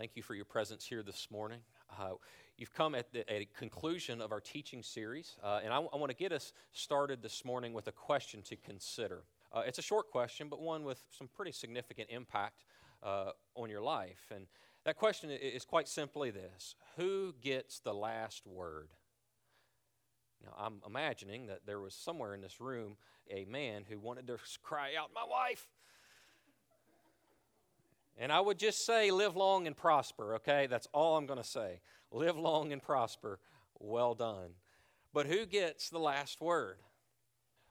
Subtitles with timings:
[0.00, 1.58] Thank you for your presence here this morning.
[1.98, 2.12] Uh,
[2.56, 6.16] you've come at the a conclusion of our teaching series, uh, and I want to
[6.16, 9.24] get us started this morning with a question to consider.
[9.52, 12.64] Uh, it's a short question, but one with some pretty significant impact
[13.02, 14.32] uh, on your life.
[14.34, 14.46] And
[14.86, 18.88] that question is quite simply this Who gets the last word?
[20.42, 22.96] Now, I'm imagining that there was somewhere in this room
[23.30, 25.68] a man who wanted to cry out, My wife!
[28.16, 30.66] And I would just say, live long and prosper, okay?
[30.66, 31.80] That's all I'm going to say.
[32.12, 33.38] Live long and prosper.
[33.78, 34.50] Well done.
[35.12, 36.76] But who gets the last word?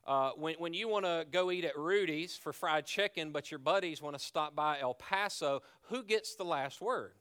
[0.08, 3.60] Uh, when, when you want to go eat at Rudy's for fried chicken, but your
[3.60, 7.14] buddies want to stop by El Paso, who gets the last word?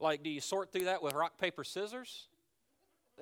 [0.00, 2.28] Like, do you sort through that with rock, paper, scissors?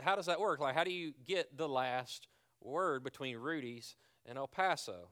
[0.01, 0.61] How does that work?
[0.61, 2.27] Like, how do you get the last
[2.61, 5.09] word between Rudy's and El Paso?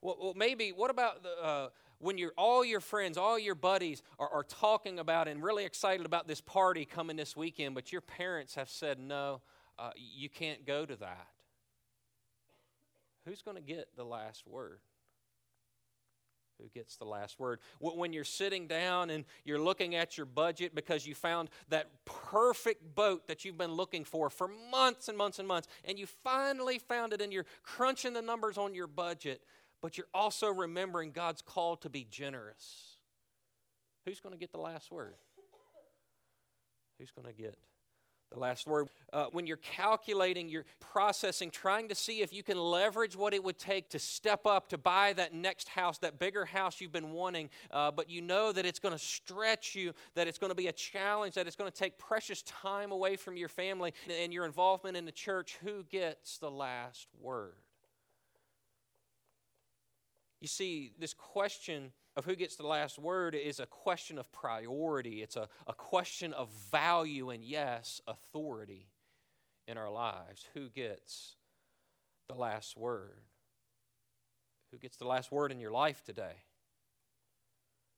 [0.00, 1.42] Well, well maybe, what about the.
[1.42, 1.68] Uh,
[2.02, 6.04] when you're, all your friends, all your buddies are, are talking about and really excited
[6.04, 9.40] about this party coming this weekend, but your parents have said, no,
[9.78, 11.28] uh, you can't go to that.
[13.24, 14.80] Who's going to get the last word?
[16.60, 17.60] Who gets the last word?
[17.80, 22.94] When you're sitting down and you're looking at your budget because you found that perfect
[22.94, 26.78] boat that you've been looking for for months and months and months, and you finally
[26.78, 29.40] found it and you're crunching the numbers on your budget,
[29.82, 32.96] but you're also remembering God's call to be generous.
[34.06, 35.14] Who's going to get the last word?
[36.98, 37.56] Who's going to get
[38.32, 38.88] the last word?
[39.12, 43.42] Uh, when you're calculating, you're processing, trying to see if you can leverage what it
[43.42, 47.12] would take to step up to buy that next house, that bigger house you've been
[47.12, 50.56] wanting, uh, but you know that it's going to stretch you, that it's going to
[50.56, 54.32] be a challenge, that it's going to take precious time away from your family and
[54.32, 55.58] your involvement in the church.
[55.64, 57.61] Who gets the last word?
[60.42, 65.22] You see, this question of who gets the last word is a question of priority.
[65.22, 68.88] It's a, a question of value and, yes, authority
[69.68, 70.44] in our lives.
[70.54, 71.36] Who gets
[72.28, 73.20] the last word?
[74.72, 76.42] Who gets the last word in your life today?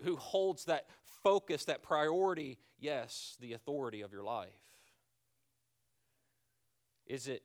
[0.02, 0.84] Who holds that
[1.22, 2.58] focus, that priority?
[2.78, 4.50] Yes, the authority of your life.
[7.06, 7.42] Is it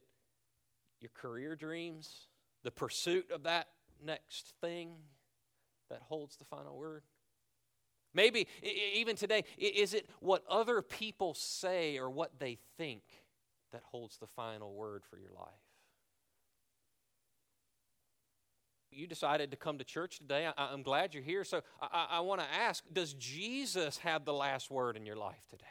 [0.99, 2.27] your career dreams?
[2.63, 3.69] The pursuit of that
[4.03, 4.91] next thing
[5.89, 7.03] that holds the final word?
[8.13, 13.03] Maybe even today, is it what other people say or what they think
[13.71, 15.53] that holds the final word for your life?
[18.91, 20.49] You decided to come to church today.
[20.57, 21.43] I, am glad you're here.
[21.43, 25.45] So I, I want to ask Does Jesus have the last word in your life
[25.49, 25.65] today?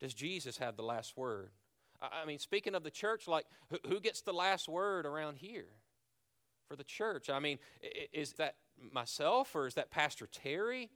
[0.00, 1.50] Does Jesus have the last word?
[2.02, 3.46] I mean, speaking of the church, like
[3.86, 5.68] who gets the last word around here
[6.68, 7.28] for the church?
[7.28, 7.58] I mean,
[8.12, 8.54] is that
[8.92, 10.90] myself or is that Pastor Terry?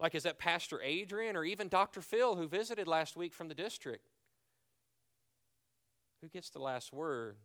[0.00, 2.00] Like, is that Pastor Adrian or even Dr.
[2.00, 4.08] Phil who visited last week from the district?
[6.22, 7.36] Who gets the last word?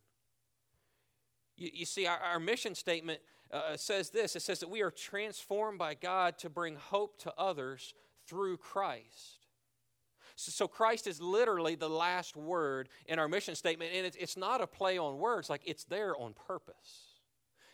[1.57, 3.19] You, you see, our, our, mission statement
[3.51, 7.33] uh, says this it says that we are transformed by God to bring hope to
[7.37, 7.93] others
[8.27, 9.44] through Christ.
[10.35, 14.61] So, Christ is literally the last word in our mission statement, and it's, it's not
[14.61, 17.15] a play on words, like it's there on purpose.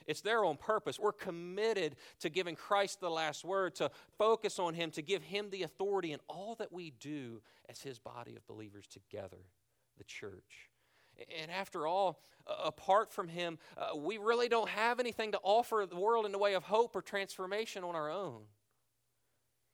[0.08, 1.00] It's there on purpose.
[1.00, 5.50] We're committed to giving Christ the last word, to focus on Him, to give Him
[5.50, 9.38] the authority in all that we do as His body of believers together,
[9.98, 10.70] the church.
[11.42, 12.22] And after all,
[12.64, 16.38] apart from Him, uh, we really don't have anything to offer the world in the
[16.38, 18.42] way of hope or transformation on our own.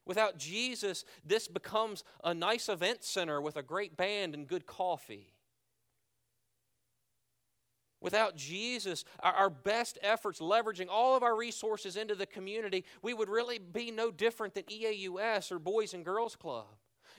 [0.08, 5.34] Without Jesus, this becomes a nice event center with a great band and good coffee.
[8.00, 13.28] Without Jesus, our, best efforts leveraging all of our resources into the community, we would
[13.28, 16.68] really be no different than EAUS or Boys and Girls Club.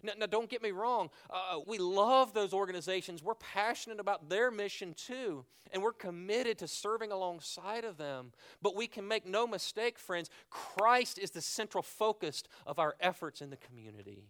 [0.03, 3.23] Now, now don't get me wrong, uh, we love those organizations.
[3.23, 8.33] We're passionate about their mission too, and we're committed to serving alongside of them.
[8.63, 13.41] But we can make no mistake, friends, Christ is the central focus of our efforts
[13.41, 14.29] in the community.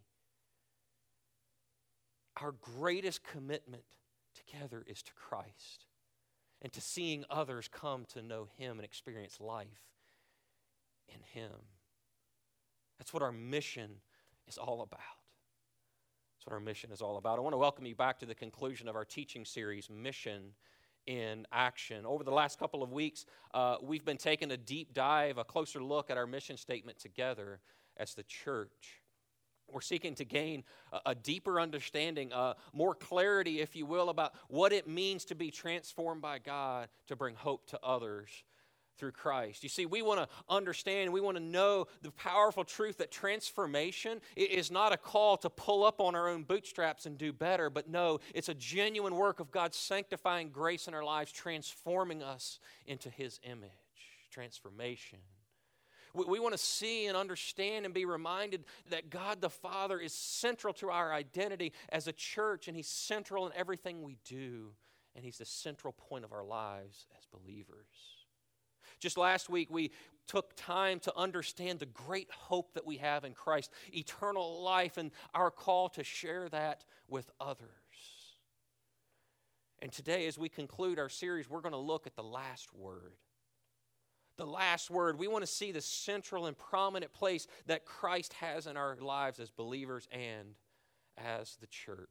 [2.41, 3.83] Our greatest commitment
[4.35, 5.87] together is to Christ
[6.63, 9.67] and to seeing others come to know Him and experience life
[11.09, 11.53] in Him.
[12.99, 13.91] That's what our mission
[14.47, 15.01] is all about.
[16.49, 17.37] What our mission is all about.
[17.37, 20.55] I want to welcome you back to the conclusion of our teaching series, Mission
[21.07, 22.07] in Action.
[22.07, 25.83] Over the last couple of weeks, uh, we've been taking a deep dive, a closer
[25.83, 27.61] look at our mission statement together
[27.99, 29.03] as the church.
[29.71, 30.65] We're seeking to gain
[31.05, 35.51] a, deeper understanding, uh, more clarity, if you will, about what it means to be
[35.51, 38.31] transformed by God to bring hope to others
[38.99, 39.63] through Christ.
[39.63, 44.21] You see, we want to understand, we want to know the powerful truth that transformation
[44.37, 47.89] is not a call to pull up on our own bootstraps and do better, but
[47.89, 53.09] no, it's a genuine work of God's sanctifying grace in our lives, transforming us into
[53.11, 53.71] His image.
[54.31, 55.19] Transformation.
[56.15, 60.75] We, want to see and understand and be reminded that God the Father is central
[60.75, 64.71] to our identity as a church, and He's central in everything we do,
[65.15, 68.18] and He's the central point of our lives as believers.
[68.99, 69.91] Just last week, we
[70.27, 75.11] took time to understand the great hope that we have in Christ, eternal life, and
[75.35, 77.69] our call to share that with others.
[79.81, 83.13] And today, as we conclude our series, we're going to look at the last word
[84.39, 85.19] the last word.
[85.19, 89.41] We want to see the central and prominent place that Christ has in our lives
[89.41, 90.55] as believers and
[91.19, 92.09] as the church.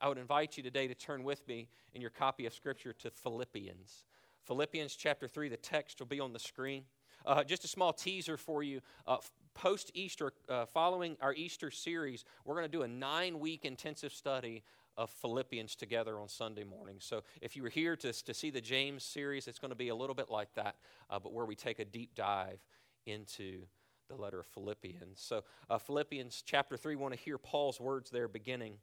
[0.00, 3.10] I would invite you today to turn with me in your copy of Scripture to
[3.10, 4.04] Philippians.
[4.44, 6.84] Philippians chapter 3, the text will be on the screen.
[7.26, 8.80] Uh, just a small teaser for you.
[9.06, 9.18] Uh,
[9.54, 14.12] Post Easter, uh, following our Easter series, we're going to do a nine week intensive
[14.12, 14.62] study
[14.96, 16.96] of Philippians together on Sunday morning.
[17.00, 19.88] So if you were here to, to see the James series, it's going to be
[19.88, 20.76] a little bit like that,
[21.10, 22.60] uh, but where we take a deep dive
[23.06, 23.62] into
[24.08, 25.20] the letter of Philippians.
[25.20, 28.78] So, uh, Philippians chapter 3, we want to hear Paul's words there beginning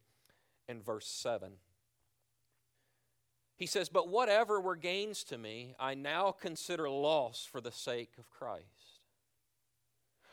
[0.68, 1.52] in verse 7.
[3.56, 8.12] He says, But whatever were gains to me, I now consider loss for the sake
[8.18, 8.64] of Christ.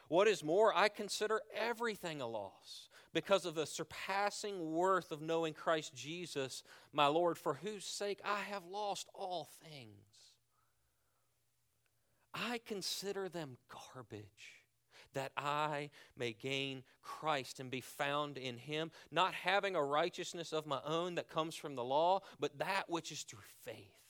[0.09, 5.53] What is more, I consider everything a loss because of the surpassing worth of knowing
[5.53, 10.33] Christ Jesus, my Lord, for whose sake I have lost all things.
[12.33, 14.62] I consider them garbage
[15.13, 20.65] that I may gain Christ and be found in Him, not having a righteousness of
[20.65, 24.03] my own that comes from the law, but that which is through faith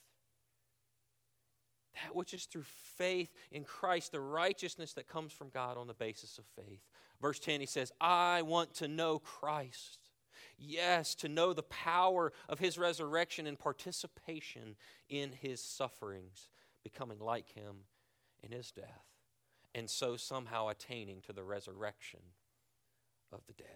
[1.94, 5.94] that which is through faith in Christ, the righteousness that comes from God on the
[5.94, 6.82] basis of faith.
[7.22, 10.00] Verse 10, he says, I want to know Christ.
[10.58, 14.76] Yes, to know the power of his resurrection and participation
[15.10, 16.50] in his sufferings,
[16.84, 17.86] becoming like him
[18.42, 19.06] in his death,
[19.76, 22.20] and so somehow attaining to the resurrection
[23.32, 23.68] of the dead.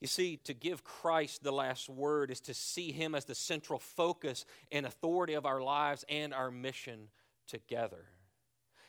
[0.00, 3.78] You see, to give Christ the last word is to see Him as the central
[3.78, 7.08] focus and authority of our lives and our mission
[7.46, 8.06] together.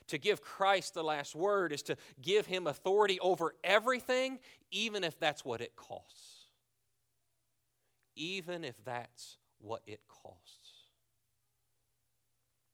[0.07, 4.39] To give Christ the last word is to give Him authority over everything,
[4.71, 6.45] even if that's what it costs.
[8.15, 10.71] Even if that's what it costs.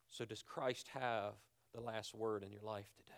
[0.10, 1.34] So, does Christ have
[1.74, 3.14] the last word in your life today?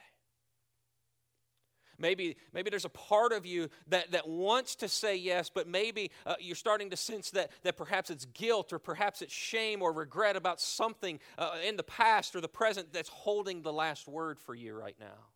[2.00, 6.12] Maybe, maybe there's a part of you that, that wants to say yes, but maybe
[6.25, 9.91] uh, you're starting to sense that, that perhaps it's guilt or perhaps it's shame or
[9.91, 14.39] regret about something uh, in the past or the present that's holding the last word
[14.39, 15.27] for you right now.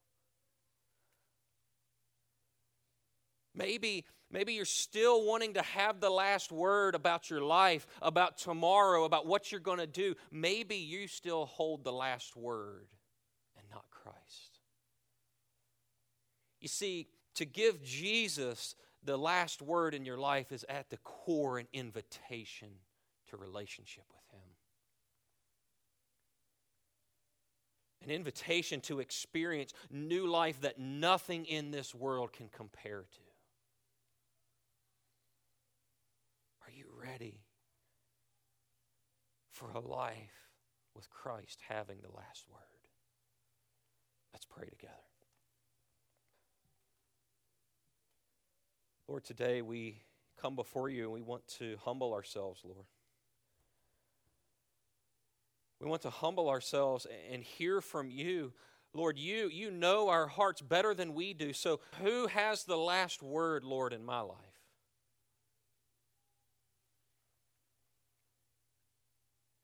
[3.54, 9.04] Maybe, maybe you're still wanting to have the last word about your life, about tomorrow,
[9.04, 10.16] about what you're going to do.
[10.32, 12.88] Maybe you still hold the last word.
[16.64, 21.60] You see, to give Jesus the last word in your life is at the core
[21.60, 22.70] an invitation
[23.30, 24.48] to relationship with Him.
[28.06, 33.22] An invitation to experience new life that nothing in this world can compare to.
[36.66, 37.42] Are you ready
[39.52, 40.16] for a life
[40.96, 42.62] with Christ having the last word?
[44.32, 45.13] Let's pray together.
[49.08, 50.02] Lord, today we
[50.42, 52.86] come before you and we want to humble ourselves, Lord.
[55.82, 58.54] We want to humble ourselves and hear from you.
[58.94, 61.52] Lord, you, you know our hearts better than we do.
[61.52, 64.38] So, who has the last word, Lord, in my life?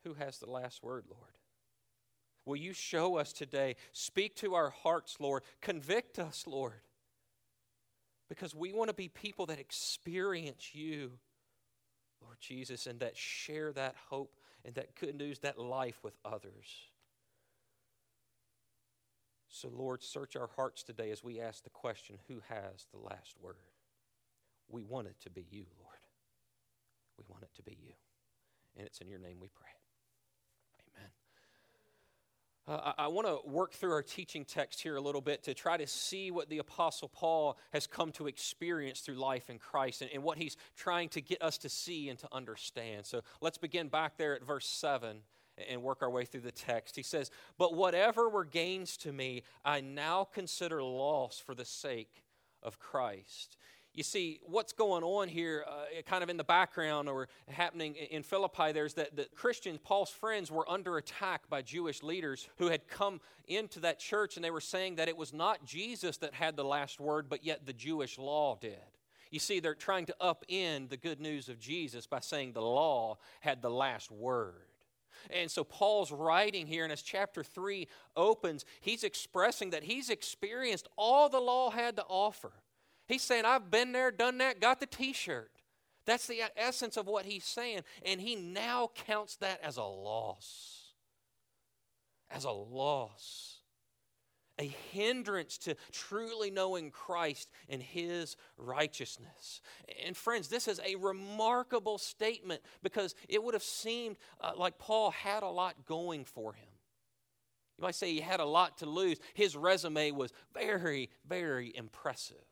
[0.04, 1.32] Who has the last word, Lord?
[2.46, 3.76] Will you show us today?
[3.92, 5.44] Speak to our hearts, Lord.
[5.62, 6.82] Convict us, Lord.
[8.30, 11.12] Because we want to be people that experience you,
[12.22, 16.68] Lord Jesus, and that share that hope and that good news, that life with others.
[19.50, 23.36] So, Lord, search our hearts today as we ask the question who has the last
[23.42, 23.56] word?
[24.68, 25.98] We want it to be you, Lord.
[27.18, 27.94] We want it to be you.
[28.78, 29.79] And it's in your name we pray.
[32.70, 35.56] Uh, I, I want to work through our teaching text here a little bit to
[35.56, 40.04] try to see what the Apostle Paul has come to experience through life in Christ
[40.04, 43.08] and, and what he's trying to get us to see and to understand.
[43.08, 45.18] So let's begin back there at verse 7
[45.68, 46.96] and work our way through the text.
[46.96, 52.24] He says, But whatever were gains to me, I now consider loss for the sake
[52.62, 53.58] of Christ.
[54.00, 58.24] You see, what's going on here, uh, kind of in the background or happening in
[58.24, 62.88] Philippi, there's that the Christians, Paul's friends, were under attack by Jewish leaders who had
[62.88, 66.56] come into that church and they were saying that it was not Jesus that had
[66.56, 68.80] the last word, but yet the Jewish law did.
[69.32, 73.18] You see, they're trying to upend the good news of Jesus by saying the law
[73.42, 74.70] had the last word.
[75.30, 80.88] And so Paul's writing here, and as chapter 3 opens, he's expressing that he's experienced
[80.96, 82.54] all the law had to offer.
[83.10, 85.50] He's saying, I've been there, done that, got the t shirt.
[86.06, 87.82] That's the essence of what he's saying.
[88.06, 90.94] And he now counts that as a loss.
[92.30, 93.58] As a loss.
[94.60, 99.62] A hindrance to truly knowing Christ and his righteousness.
[100.06, 105.12] And friends, this is a remarkable statement because it would have seemed uh, like Paul
[105.12, 106.68] had a lot going for him.
[107.78, 109.18] You might say he had a lot to lose.
[109.34, 112.49] His resume was very, very impressive.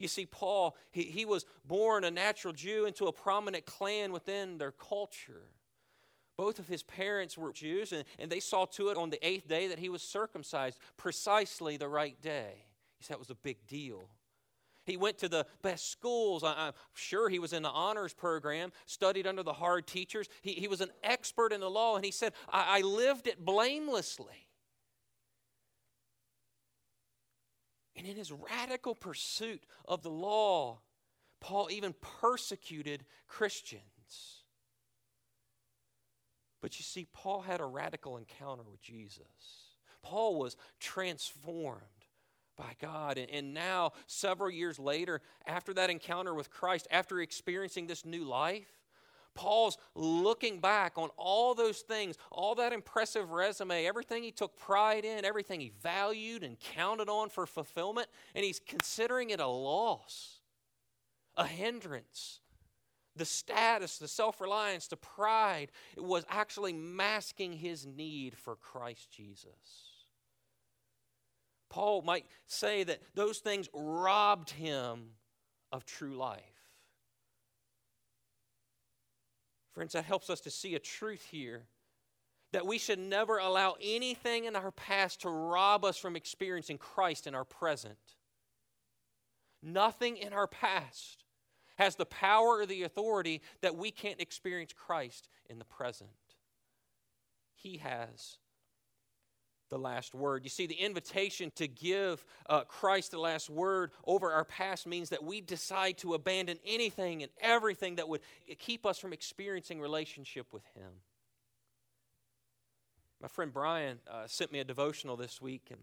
[0.00, 4.56] You see, Paul, he, he was born a natural Jew into a prominent clan within
[4.56, 5.50] their culture.
[6.38, 9.46] Both of his parents were Jews, and, and they saw to it on the eighth
[9.46, 12.64] day that he was circumcised, precisely the right day.
[12.98, 14.08] You see, that was a big deal.
[14.86, 16.42] He went to the best schools.
[16.42, 20.30] I, am sure he was in the honors program, studied under the hard teachers.
[20.40, 23.44] He, he was an expert in the law, and he said, I, I lived it
[23.44, 24.48] blamelessly.
[27.96, 30.80] And in his radical pursuit of the law,
[31.40, 33.82] Paul even persecuted Christians.
[36.60, 39.24] But you see, Paul had a radical encounter with Jesus.
[40.02, 41.80] Paul was transformed
[42.56, 43.18] by God.
[43.18, 48.79] And, now, several years later, after that encounter with Christ, after experiencing this new life,
[49.34, 55.04] Paul's looking back on all those things, all that impressive resume, everything he took pride
[55.04, 60.40] in, everything he valued and counted on for fulfillment, and he's considering it a loss,
[61.36, 62.40] a hindrance.
[63.16, 69.10] The status, the self reliance, the pride, it was actually masking his need for Christ
[69.10, 69.90] Jesus.
[71.68, 75.10] Paul might say that those things robbed him
[75.72, 76.40] of true life.
[79.74, 81.64] Friends, that helps us to see a truth here
[82.52, 87.26] that we should never allow anything in our past to rob us from experiencing Christ
[87.26, 87.98] in our present.
[89.62, 91.24] Nothing in our past
[91.76, 96.10] has the power or the authority that we can't experience Christ in the present.
[97.54, 98.38] He has
[99.70, 100.44] the last word.
[100.44, 105.08] You see, the invitation to give uh, Christ the last word over our past means
[105.10, 108.20] that we decide to abandon anything and everything that would
[108.58, 110.90] keep us from experiencing relationship with Him.
[113.22, 115.80] My friend Brian uh, sent me a devotional this week, and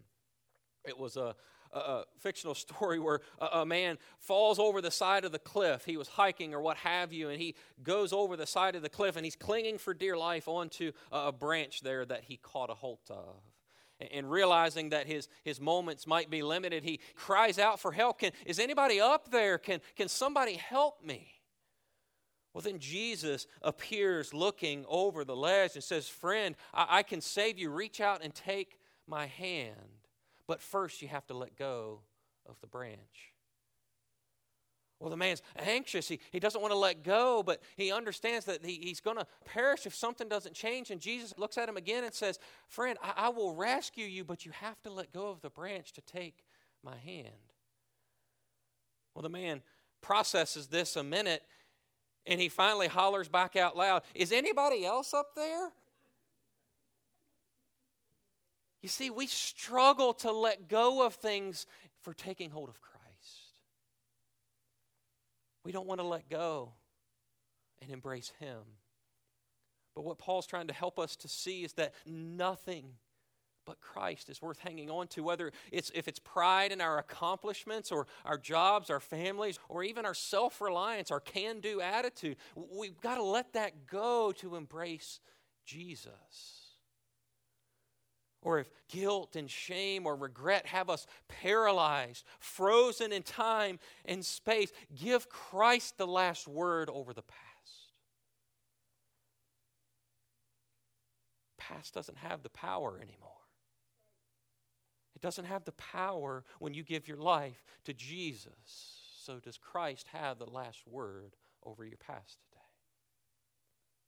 [0.84, 1.34] it was a,
[1.72, 5.84] a, a fictional story where a, a, man falls over the side of the cliff.
[5.84, 8.88] He was hiking or what have you, and he goes over the side of the
[8.88, 12.74] cliff and he's clinging for dear life onto a branch there that he caught a
[12.74, 13.36] hold of
[14.12, 18.20] and realizing that his, his moments might be limited, he cries out for help.
[18.20, 19.58] Can, is anybody up there?
[19.58, 21.32] Can, can somebody help me?
[22.54, 27.58] Well, then Jesus appears looking over the ledge and says, Friend, I, I can save
[27.58, 27.70] you.
[27.70, 29.76] Reach out and take my hand.
[30.46, 32.00] But first, you have to let go
[32.46, 33.34] of the branch.
[35.00, 36.08] Well, the man's anxious.
[36.08, 39.26] He, he doesn't want to let go, but he understands that he, he's going to
[39.44, 40.90] perish if something doesn't change.
[40.90, 44.44] And Jesus looks at him again and says, Friend, I, I will rescue you, but
[44.44, 46.44] you have to let go of the branch to take
[46.82, 47.28] my hand.
[49.14, 49.62] Well, the man
[50.00, 51.42] processes this a minute
[52.26, 55.70] and he finally hollers back out loud, Is anybody else up there?
[58.82, 61.66] You see, we struggle to let go of things
[62.02, 62.97] for taking hold of Christ.
[65.68, 66.72] We don't want to let go
[67.82, 68.56] and embrace Him.
[69.94, 72.94] But what Paul's trying to help us to see is that nothing
[73.66, 77.92] but Christ is worth hanging on to, whether it's if it's pride in our accomplishments
[77.92, 82.38] or our jobs, our families, or even our self reliance, our can do attitude.
[82.56, 85.20] We've got to let that go to embrace
[85.66, 86.67] Jesus.
[88.48, 94.72] Or if guilt and shame or regret have us paralyzed, frozen in time and space,
[94.96, 97.92] give Christ the last word over the past.
[101.58, 103.28] Past doesn't have the power anymore.
[105.14, 108.48] It doesn't have the power when you give your life to Jesus.
[109.20, 112.64] So, does Christ have the last word over your past today?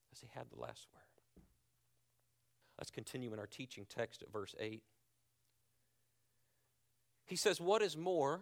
[0.09, 1.00] Does he have the last word?
[2.81, 4.83] Let's continue in our teaching text at verse 8.
[7.27, 8.41] He says, What is more,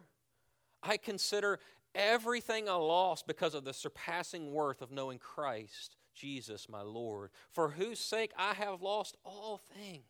[0.81, 1.59] I consider
[1.93, 7.71] everything a loss because of the surpassing worth of knowing Christ, Jesus, my Lord, for
[7.71, 10.05] whose sake I have lost all things.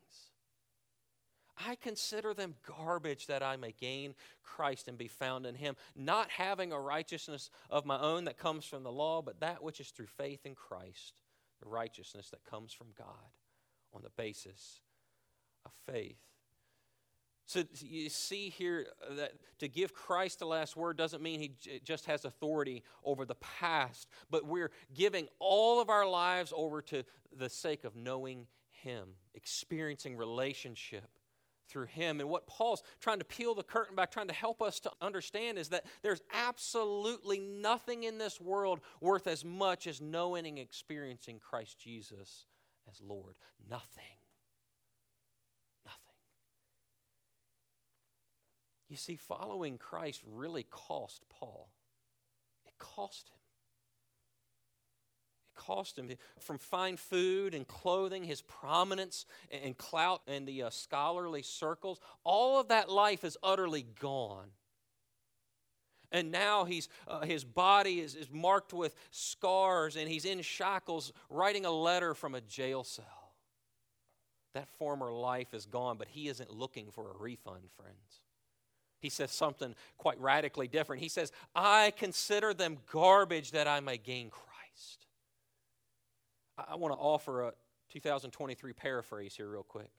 [1.67, 6.31] I consider them garbage that I may gain Christ and be found in him, not
[6.31, 9.89] having a righteousness of my own that comes from the law, but that which is
[9.89, 11.15] through faith in Christ,
[11.61, 13.07] the righteousness that comes from God
[13.95, 14.81] on the basis
[15.65, 16.19] of faith.
[17.47, 22.05] So you see here that to give Christ the last word doesn't mean he just
[22.05, 27.05] has authority over the past, but we're giving all of our lives over to
[27.35, 31.09] the sake of knowing him, experiencing relationship
[31.69, 32.21] through him.
[32.21, 35.57] And what Paul's trying to peel the curtain back, trying to help us to understand
[35.57, 41.39] is that there's absolutely nothing in this world worth as much as knowing and experiencing
[41.39, 42.45] Christ Jesus
[42.91, 43.37] as Lord.
[43.69, 44.19] Nothing.
[45.85, 45.99] Nothing.
[48.89, 51.71] You see, following Christ really cost Paul.
[52.67, 53.39] It cost him
[55.47, 56.11] It cost him
[56.41, 62.01] from fine food and clothing, his prominence and clout in the uh, scholarly circles.
[62.25, 64.49] All of that life is utterly gone.
[66.11, 71.13] And now he's, uh, his body is, is marked with scars and he's in shackles
[71.29, 73.05] writing a letter from a jail cell.
[74.55, 78.23] That former life is gone, but he isn't looking for a refund, friends.
[79.01, 81.03] He says something quite radically different.
[81.03, 85.07] He says, I consider them garbage that I may gain Christ.
[86.57, 87.53] I want to offer a
[87.91, 89.91] 2023 paraphrase here, real quick.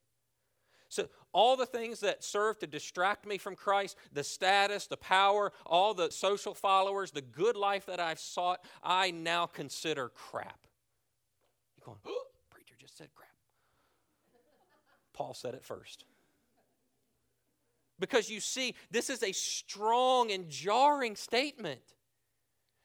[0.89, 5.53] So, all the things that serve to distract me from Christ, the status, the power,
[5.65, 10.65] all the social followers, the good life that I've sought, I now consider crap.
[11.77, 13.29] You're going, oh, preacher just said crap.
[15.13, 16.05] Paul said it first.
[17.99, 21.81] Because you see, this is a strong and jarring statement.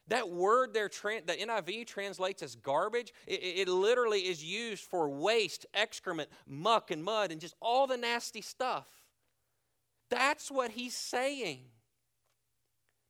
[0.09, 3.13] That word there, the NIV translates as garbage.
[3.27, 7.97] It, it, literally is used for waste, excrement, muck, and mud, and just all the
[7.97, 8.87] nasty stuff.
[10.11, 11.61] That's what he's saying.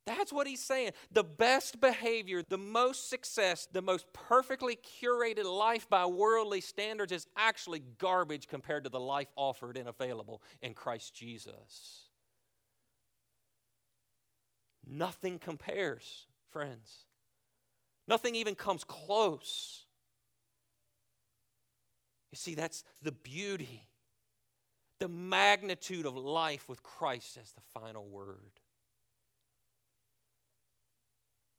[0.05, 0.91] That's what he's saying.
[1.11, 7.27] The best behavior, the most success, the most perfectly curated life by worldly standards is
[7.35, 12.03] actually garbage compared to the life offered and available in Christ Jesus.
[14.87, 17.03] Nothing compares friends.
[18.07, 19.83] Nothing even comes close.
[22.31, 23.83] You see, that's the beauty,
[25.01, 28.61] the magnitude of life with Christ as the final word.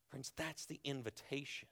[0.08, 1.68] Friends, that's the invitation.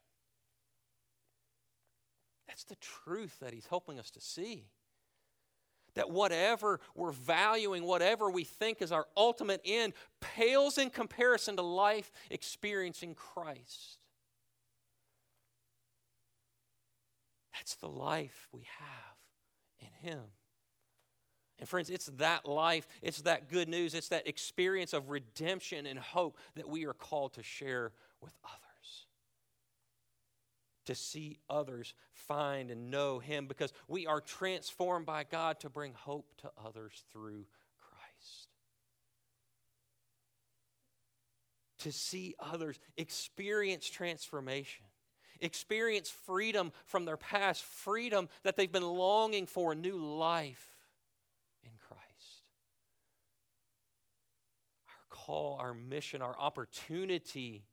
[2.46, 4.66] That's the truth that he's helping us to see
[5.94, 11.62] that whatever we're valuing, whatever we think is our ultimate end, pales in comparison to
[11.62, 13.98] life experiencing Christ.
[17.54, 19.16] That's the life we have
[19.80, 20.22] in Him.
[21.60, 25.98] And friends, it's that life, it's that good news, it's that experience of redemption and
[25.98, 28.63] hope that we are called to share with others
[30.86, 35.92] to see others find and know Him because we are transformed by God to bring
[35.94, 37.46] hope to others through
[37.78, 38.48] Christ.
[41.78, 44.84] To see others experience transformation,
[45.40, 50.76] experience freedom from their past, freedom that they've been longing for, a new life
[51.62, 52.02] in Christ.
[54.88, 57.64] Our call, our mission, our opportunity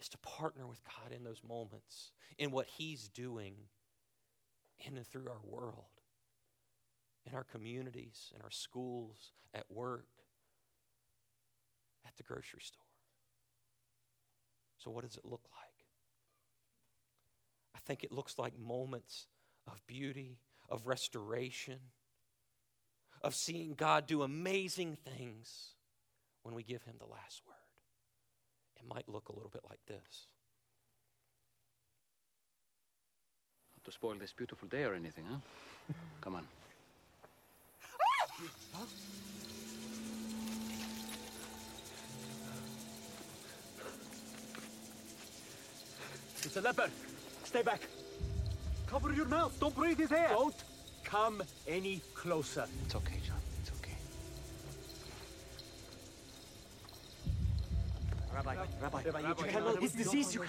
[0.00, 3.54] is to partner with God in those moments, in what He's doing
[4.78, 5.84] in and through our world.
[7.28, 10.06] in our communities, in our schools, at work,
[12.06, 12.86] at the grocery store.
[14.78, 15.86] So, what does it look like?
[17.74, 19.26] I think it looks like moments
[19.66, 21.78] of beauty, of restoration,
[23.22, 25.74] of seeing God do amazing things
[26.42, 27.56] when we give Him the last word.
[28.86, 30.26] It might look a little bit like this.
[33.76, 35.38] Not to spoil this beautiful day or anything, huh?
[36.20, 36.46] Come on.
[46.44, 46.90] It's a leopard.
[47.44, 47.80] Stay back.
[48.86, 49.58] Cover your mouth.
[49.58, 50.28] Don't breathe his air.
[50.30, 50.54] Don't
[51.02, 52.66] come any closer.
[52.84, 53.36] It's okay, John.
[53.60, 53.96] It's okay.
[58.36, 59.80] Rabbi, Rabbi, Rabbi, you cannot.
[59.80, 60.34] His disease.
[60.34, 60.44] You.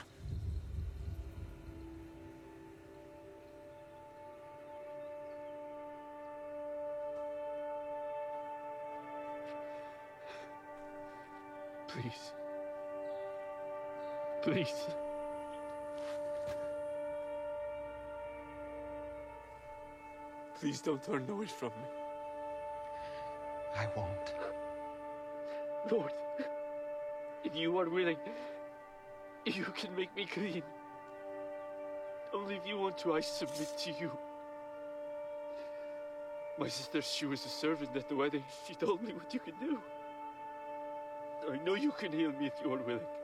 [11.87, 12.33] Please.
[14.41, 14.87] Please.
[20.59, 21.87] Please don't turn away from me.
[23.77, 24.33] I won't.
[25.89, 26.11] Lord,
[27.43, 28.17] if you are willing,
[29.45, 30.63] you can make me clean.
[32.33, 34.11] Only if you want to, I submit to you.
[36.57, 38.43] My sister, she was a servant at the wedding.
[38.67, 39.79] She told me what you can do.
[41.51, 43.16] I know you can heal me if you are willing.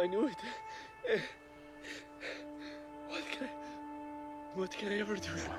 [0.00, 0.36] I knew it.
[3.08, 3.50] What can I,
[4.58, 5.28] what can I ever do?
[5.28, 5.58] No.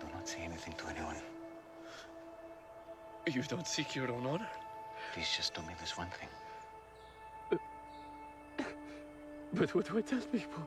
[0.00, 1.16] Do not say anything to anyone.
[3.26, 4.48] You don't seek your own honor.
[5.14, 6.28] Please just do me this one thing.
[9.54, 10.66] But what do I tell people?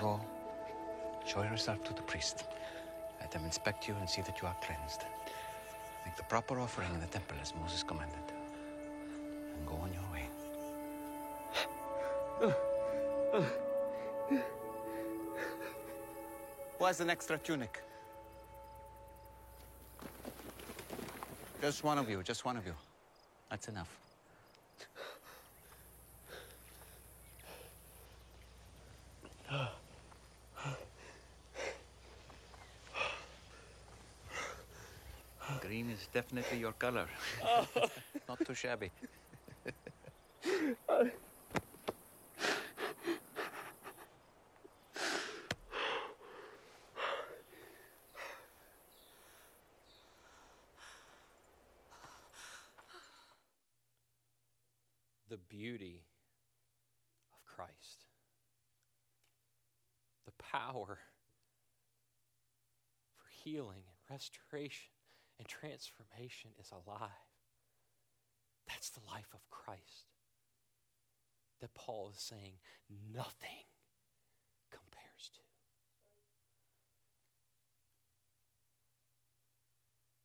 [0.00, 0.20] Go.
[1.26, 2.44] Show yourself to the priest.
[3.20, 5.06] Let them inspect you and see that you are cleansed.
[6.12, 8.18] Make the proper offering in the temple as Moses commanded.
[9.56, 10.28] And go on your way.
[16.78, 17.80] Who has an extra tunic?
[21.62, 22.74] Just one of you, just one of you.
[23.48, 23.88] That's enough.
[35.60, 37.06] Green is definitely your color.
[38.28, 38.90] Not too shabby.
[55.28, 56.02] the beauty
[57.32, 58.04] of Christ,
[60.26, 60.98] the power
[63.16, 64.90] for healing and restoration
[65.42, 67.10] and transformation is alive.
[68.68, 70.06] That's the life of Christ
[71.60, 72.52] that Paul is saying
[73.12, 73.66] nothing
[74.70, 75.40] compares to.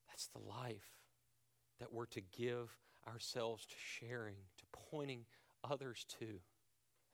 [0.07, 0.85] That's the life
[1.79, 2.77] that we're to give
[3.07, 5.25] ourselves to sharing, to pointing
[5.63, 6.27] others to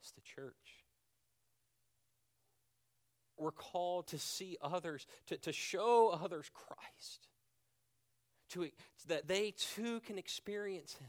[0.01, 0.83] It's the church.
[3.37, 7.29] We're called to see others, to, to show others Christ,
[8.53, 8.69] to,
[9.07, 11.07] that they too can experience Him.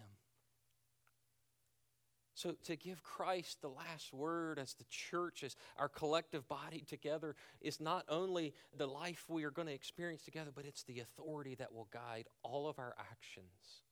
[2.37, 7.37] So, to give Christ the last word as the church, as our collective body together,
[7.61, 11.55] is not only the life we are going to experience together, but it's the authority
[11.55, 13.83] that will guide all of our actions.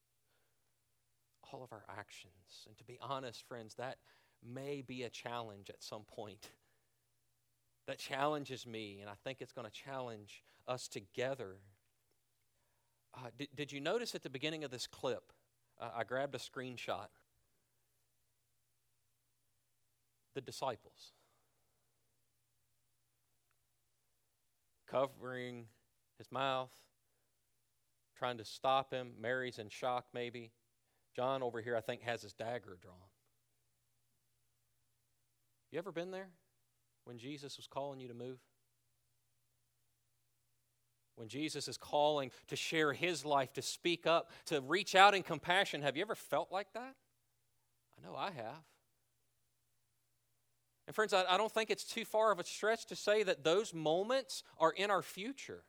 [1.53, 2.65] All of our actions.
[2.67, 3.97] And to be honest, friends, that
[4.45, 6.49] may be a challenge at some point.
[7.87, 11.55] That challenges me, and I think it's going to challenge us together.
[13.15, 15.31] Uh, did, did you notice at the beginning of this clip?
[15.79, 17.07] Uh, I grabbed a screenshot
[20.33, 21.13] the disciples.
[24.89, 25.65] Covering
[26.17, 26.73] his mouth,
[28.17, 29.13] trying to stop him.
[29.19, 30.51] Mary's in shock, maybe.
[31.15, 32.95] John over here, I think, has his dagger drawn.
[35.71, 36.29] You ever been there
[37.05, 38.39] when Jesus was calling you to move?
[41.15, 45.23] When Jesus is calling to share his life, to speak up, to reach out in
[45.23, 46.95] compassion, have you ever felt like that?
[47.97, 48.63] I know I have.
[50.87, 53.43] And, friends, I, I don't think it's too far of a stretch to say that
[53.43, 55.63] those moments are in our future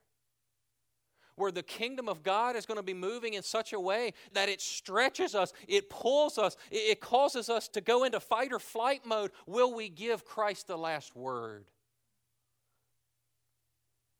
[1.37, 4.49] where the kingdom of God is going to be moving in such a way that
[4.49, 9.05] it stretches us, it pulls us, it causes us to go into fight or flight
[9.05, 9.33] mode.
[9.47, 11.65] Will we give Christ the last word?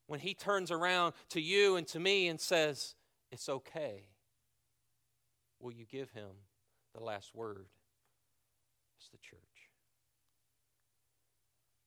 [0.07, 2.95] When he turns around to you and to me and says,
[3.31, 4.07] It's okay,
[5.59, 6.29] will you give him
[6.93, 7.67] the last word?
[8.97, 9.39] It's the church.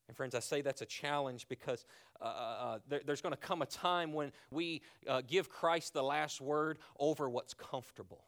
[0.08, 1.84] And friends, I say that's a challenge because
[2.20, 5.92] uh, uh, uh there, there's going to come a time when we uh, give Christ
[5.92, 8.24] the last word over what's comfortable.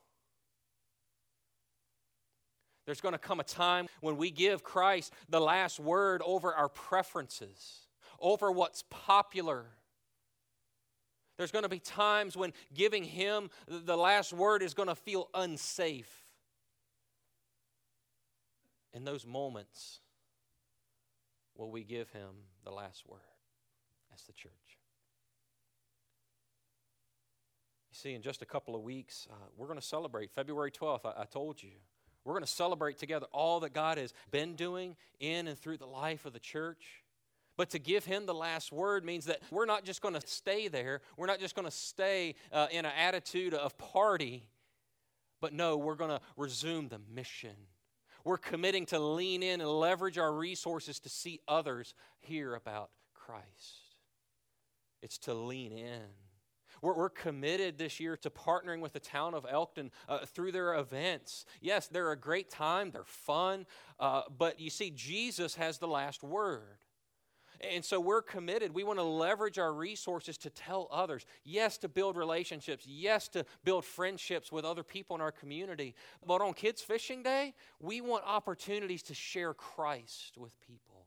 [2.87, 6.68] There's going to come a time when we give Christ the last word over our
[6.68, 7.87] preferences,
[8.18, 9.66] over what's popular.
[11.40, 15.31] There's going to be times when giving Him the last word is going to feel
[15.33, 16.26] unsafe.
[18.92, 20.00] In those moments,
[21.57, 22.29] will we give him
[22.62, 23.20] the last word
[24.12, 24.53] as the church?
[27.90, 31.07] You see, in just a couple of weeks, uh, we're going to celebrate February 12th.
[31.07, 31.70] I, I told you.
[32.22, 35.87] We're going to celebrate together all that God has been doing in and through the
[35.87, 37.03] life of the church.
[37.61, 40.68] But to give him the last word means that we're not just going to stay
[40.68, 41.03] there.
[41.18, 44.46] We're not just going to stay uh, in an attitude of party.
[45.42, 47.57] But no, we're going to resume the mission
[48.25, 53.96] we're committing to lean in and leverage our resources to see others hear about Christ.
[55.03, 56.03] It's to lean in.
[56.83, 60.75] We're, we're committed this year to partnering with the town of Elkton uh, through their
[60.75, 61.46] events.
[61.61, 63.66] Yes, they're a great time, they're fun,
[63.99, 66.79] uh, but you see, Jesus has the last word.
[67.68, 68.75] And so we're committed.
[68.75, 71.27] We want to leverage our resources to tell others.
[71.44, 72.87] Yes, to build relationships.
[72.87, 75.94] Yes, to build friendships with other people in our community.
[76.27, 81.05] But on Kids Fishing Day, we want opportunities to share Christ with people.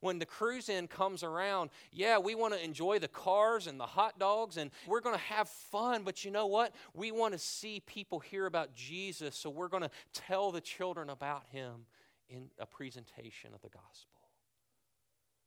[0.00, 3.86] When the cruise in comes around, yeah, we want to enjoy the cars and the
[3.86, 6.02] hot dogs and we're going to have fun.
[6.02, 6.74] But you know what?
[6.92, 9.36] We want to see people hear about Jesus.
[9.36, 11.86] So we're going to tell the children about him
[12.28, 14.21] in a presentation of the gospel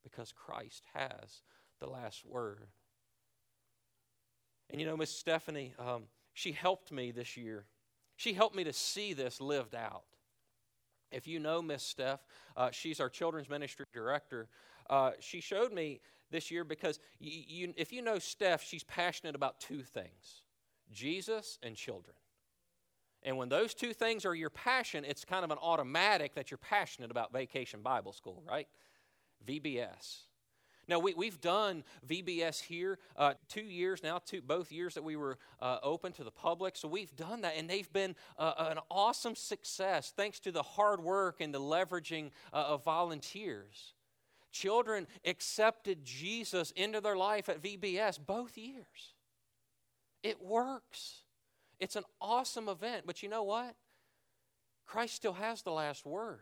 [0.06, 1.42] because Christ has
[1.82, 2.68] the last word.
[4.70, 7.66] And you know, Miss Stephanie, um, she helped me this year.
[8.16, 10.04] She helped me to see this lived out.
[11.12, 14.48] If you know Miss Steph, uh, she's our children's ministry director.
[14.90, 19.60] Uh, she showed me this year because you, if you know Steph, she's passionate about
[19.60, 20.44] two things
[20.92, 22.16] Jesus and children.
[23.24, 26.60] And when those two things are your passion, it's kind of an automatic that you're
[26.60, 28.68] passionate about vacation Bible school, right?
[29.46, 30.22] VBS.
[30.88, 35.16] Now, we, we've done VBS here uh, two years now, two, both years that we
[35.16, 36.78] were uh, open to the public.
[36.78, 41.02] So we've done that, and they've been uh, an awesome success thanks to the hard
[41.02, 43.94] work and the leveraging uh, of volunteers.
[44.52, 49.14] Children accepted Jesus into their life at VBS both years.
[50.24, 51.24] It works.
[51.80, 53.76] It's an awesome event, but you know what?
[54.86, 56.42] Christ still has the last word.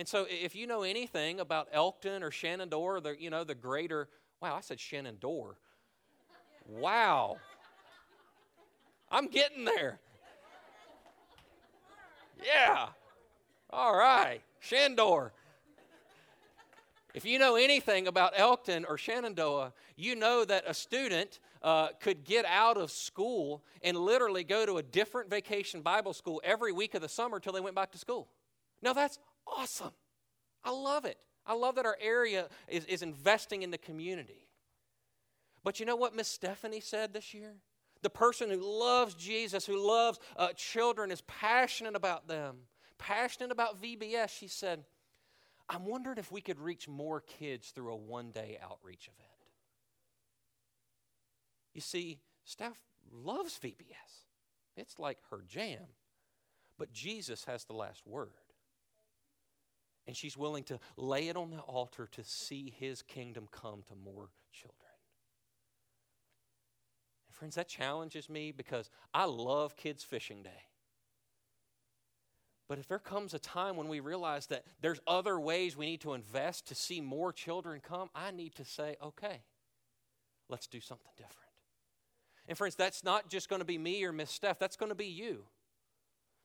[0.00, 4.08] And so if you know anything about Elkton or Shenandoah, the, you know, the greater,
[4.40, 5.56] wow, I said Shenandoah.
[6.66, 7.36] Wow.
[9.10, 9.98] I'm getting there.
[12.42, 12.86] Yeah.
[13.68, 14.40] All right.
[14.60, 15.32] Shenandoah.
[17.12, 22.24] If you know anything about Elkton or Shenandoah, you know that a student uh, could
[22.24, 26.94] get out of school and literally go to a different vacation Bible school every week
[26.94, 28.28] of the summer until they went back to school.
[28.80, 29.18] Now, that's
[29.50, 29.92] awesome.
[30.64, 31.18] I love it.
[31.46, 34.48] I love that our area is, is investing in the community.
[35.64, 37.54] But you know what Miss Stephanie said this year?
[38.02, 42.56] The person who loves Jesus, who loves uh, children, is passionate about them,
[42.98, 44.84] passionate about VBS, she said,
[45.68, 49.30] I'm wondering if we could reach more kids through a one day outreach event.
[51.74, 52.78] You see, Steph
[53.12, 54.26] loves VBS,
[54.76, 55.86] it's like her jam.
[56.78, 58.30] But Jesus has the last word.
[60.10, 63.94] And she's willing to lay it on the altar to see his kingdom come to
[63.94, 64.90] more children.
[67.28, 70.64] And friends, that challenges me because I love Kids Fishing Day.
[72.68, 76.00] But if there comes a time when we realize that there's other ways we need
[76.00, 79.42] to invest to see more children come, I need to say, okay,
[80.48, 81.36] let's do something different.
[82.48, 84.96] And friends, that's not just going to be me or Miss Steph, that's going to
[84.96, 85.44] be you.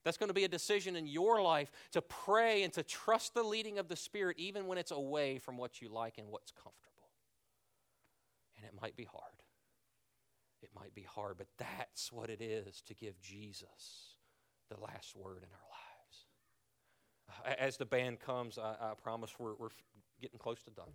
[0.06, 3.42] That's going to be a decision in your life to pray and to trust the
[3.42, 7.10] leading of the Spirit even when it's away from what you like and what's comfortable.
[8.56, 9.24] And it might be hard.
[10.62, 14.16] It might be hard, but that's what it is to give Jesus
[14.70, 17.60] the last word in our lives.
[17.60, 19.70] As the band comes, I, I promise we're, we're
[20.22, 20.94] getting close to done.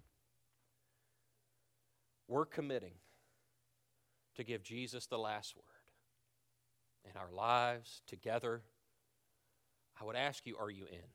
[2.29, 2.95] We're committing
[4.37, 5.65] to give Jesus the last word
[7.11, 8.63] in our lives together
[10.01, 11.09] I would ask you, are you in?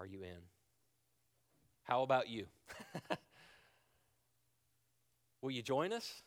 [0.00, 0.42] Are you in?
[1.84, 2.46] How about you?
[5.42, 6.22] Will you join us?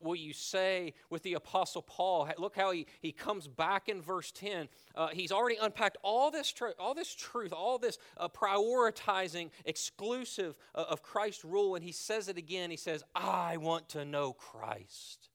[0.00, 4.30] Will you say with the Apostle Paul, look how he, he comes back in verse
[4.32, 4.68] 10.
[4.94, 10.58] Uh, he's already unpacked all this, tr- all this truth, all this uh, prioritizing exclusive
[10.74, 12.70] uh, of Christ's rule, and he says it again.
[12.70, 15.30] He says, I want to know Christ.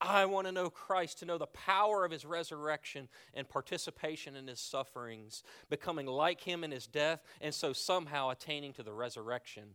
[0.00, 4.46] I want to know Christ, to know the power of his resurrection and participation in
[4.46, 9.74] his sufferings, becoming like him in his death, and so somehow attaining to the resurrection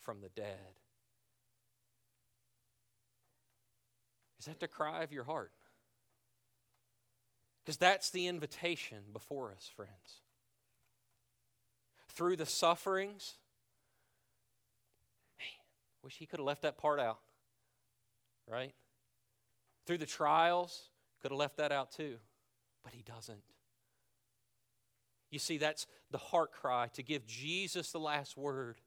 [0.00, 0.78] from the dead.
[4.38, 5.52] Is that the cry of your heart?
[7.64, 10.22] Because that's the invitation before us, friends.
[12.14, 13.34] Through the sufferings,
[15.38, 15.46] man,
[16.02, 17.18] wish he could have left that part out,
[18.50, 18.72] right?
[19.88, 20.90] Through the trials.
[21.22, 22.18] Could have left that out too,
[22.84, 23.42] but he doesn't.
[25.30, 28.80] You see, that's the heart cry to give Jesus the last word.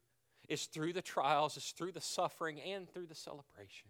[0.48, 3.88] It's through the trials, it's through the suffering, and through the celebration.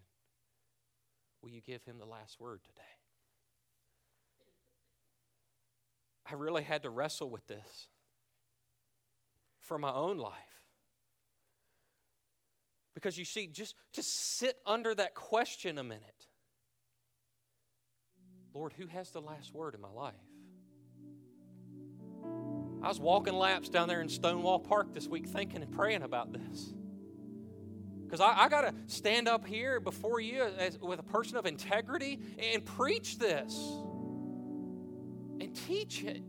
[1.42, 2.80] Will you give him the last word today?
[6.30, 7.88] I really had to wrestle with this
[9.60, 10.32] for my own life.
[12.94, 16.28] Because you see, just to sit under that question a minute
[18.54, 20.14] Lord, who has the last word in my life?
[22.82, 26.32] I was walking laps down there in Stonewall Park this week thinking and praying about
[26.32, 26.74] this.
[28.04, 31.46] Because I, I got to stand up here before you as, with a person of
[31.46, 32.18] integrity
[32.52, 33.56] and preach this
[35.40, 36.22] and teach it.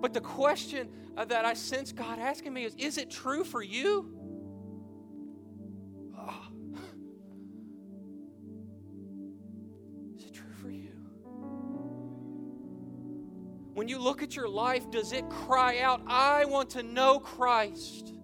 [0.00, 4.21] But the question that I sense God asking me is Is it true for you?
[13.82, 18.14] When you look at your life, does it cry out, I want to know Christ?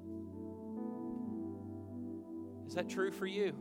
[2.69, 3.53] Is that true for you?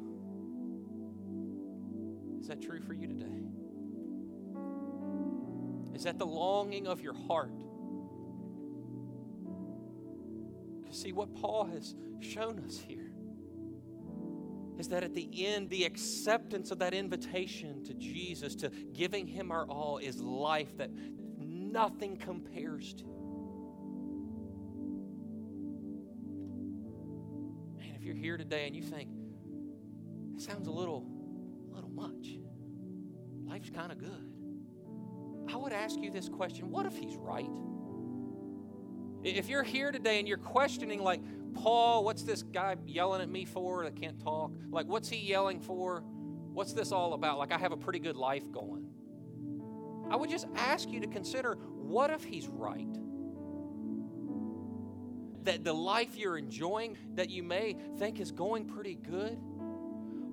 [2.39, 3.41] Is that true for you today?
[5.95, 7.63] Is that the longing of your heart?
[10.91, 13.09] See what Paul has shown us here
[14.77, 19.51] is that at the end, the acceptance of that invitation to Jesus, to giving Him
[19.51, 20.91] our all, is life that
[21.77, 23.03] nothing compares to.
[27.77, 29.11] Man, if you're here today and you think,
[30.35, 31.05] it sounds a little,
[31.71, 32.39] a little much,
[33.45, 34.31] life's kind of good.
[35.53, 37.49] I would ask you this question what if he's right?
[39.23, 41.21] If you're here today and you're questioning, like,
[41.53, 44.51] Paul, what's this guy yelling at me for that can't talk?
[44.71, 46.03] Like, what's he yelling for?
[46.53, 47.37] What's this all about?
[47.37, 48.86] Like, I have a pretty good life going.
[50.09, 52.87] I would just ask you to consider what if he's right?
[55.43, 59.37] That the life you're enjoying, that you may think is going pretty good?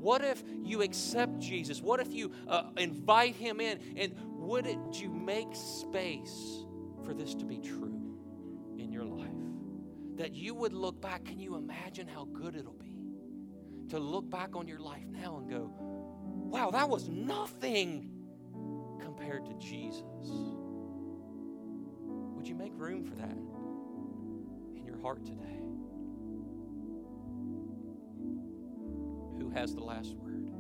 [0.04, 1.80] What if you accept Jesus?
[1.80, 3.78] What if you uh, invite him in?
[3.96, 6.64] And would it you make space
[7.04, 8.00] for this to be true
[8.76, 9.30] in your life?
[10.16, 12.94] That you would look back, can you imagine how good it'll be
[13.88, 18.10] to look back on your life now and go, wow, that was nothing
[19.04, 20.02] compared to Jesus.
[22.34, 23.36] Would you make room for that
[24.76, 25.60] in your heart today?
[29.38, 30.50] Who has the last word?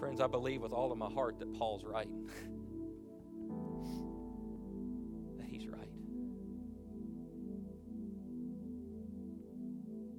[0.00, 2.08] Friends, I believe with all of my heart that Paul's right.
[5.38, 5.88] that he's right.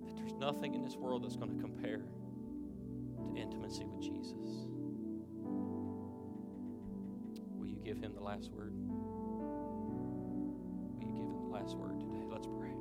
[0.06, 2.06] That there's nothing in this world that's going to compare
[3.34, 4.66] to intimacy with Jesus.
[7.58, 8.74] Will you give him the last word?
[10.94, 12.24] Will you give him the last word today?
[12.30, 12.72] Let's pray.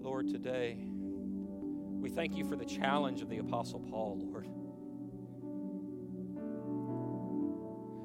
[0.00, 0.76] Lord, today,
[2.00, 4.48] we thank you for the challenge of the Apostle Paul, Lord.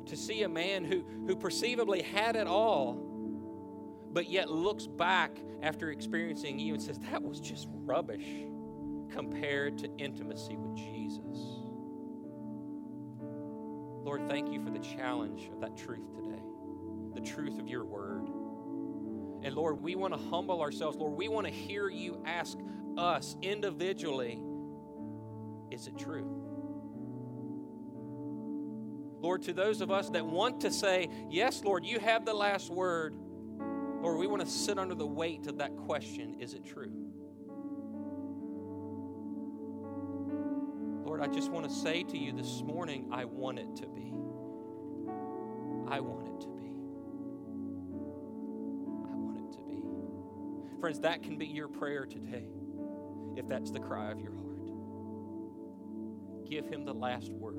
[0.07, 3.07] To see a man who, who perceivably had it all,
[4.12, 8.26] but yet looks back after experiencing you and says, that was just rubbish
[9.10, 11.38] compared to intimacy with Jesus.
[14.03, 16.41] Lord, thank you for the challenge of that truth today,
[17.14, 18.28] the truth of your word.
[19.43, 20.97] And Lord, we want to humble ourselves.
[20.97, 22.58] Lord, we want to hear you ask
[22.97, 24.41] us individually
[25.70, 26.26] is it true?
[29.20, 32.70] Lord, to those of us that want to say, Yes, Lord, you have the last
[32.70, 33.18] word,
[34.01, 36.91] Lord, we want to sit under the weight of that question is it true?
[41.03, 44.13] Lord, I just want to say to you this morning, I want it to be.
[45.89, 46.67] I want it to be.
[49.09, 50.79] I want it to be.
[50.79, 52.45] Friends, that can be your prayer today
[53.35, 54.43] if that's the cry of your heart.
[56.49, 57.55] Give him the last word.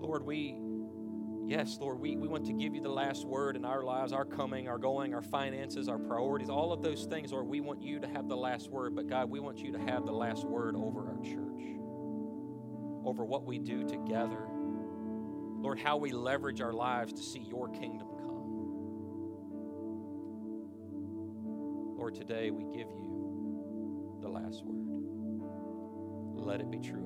[0.00, 0.56] Lord, we,
[1.46, 4.24] yes, Lord, we, we want to give you the last word in our lives, our
[4.24, 8.00] coming, our going, our finances, our priorities, all of those things, Lord, we want you
[8.00, 8.94] to have the last word.
[8.94, 11.62] But God, we want you to have the last word over our church,
[13.04, 14.48] over what we do together.
[15.58, 18.26] Lord, how we leverage our lives to see your kingdom come.
[21.96, 24.82] Lord, today we give you the last word.
[26.34, 27.05] Let it be true